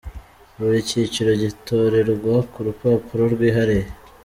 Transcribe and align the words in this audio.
Buri 0.57 0.79
cyiciro 0.89 1.31
gitorerwa 1.43 2.35
ku 2.51 2.59
rupapuro 2.65 3.23
rwihariye. 3.33 3.87